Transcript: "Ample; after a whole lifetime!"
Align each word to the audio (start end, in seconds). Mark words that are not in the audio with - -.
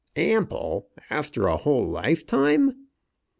"Ample; 0.15 0.89
after 1.11 1.45
a 1.45 1.57
whole 1.57 1.87
lifetime!" 1.87 2.87